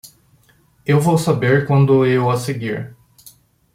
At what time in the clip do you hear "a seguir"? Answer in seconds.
2.31-2.95